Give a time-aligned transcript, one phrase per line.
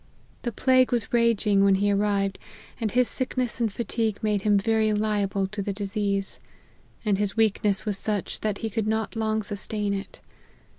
[0.41, 2.39] The plague was raging when he arrived,
[2.79, 6.39] and his sickness and fatigue made him very liable to the disease;
[7.05, 10.19] and his weakness was such, that he could not long sustain it.